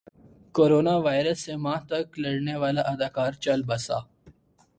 [0.55, 3.97] corona virus سے ماہ تک لڑنے والا اداکار چل بسا